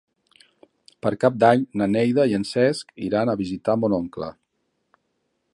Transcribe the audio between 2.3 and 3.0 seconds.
i en Cesc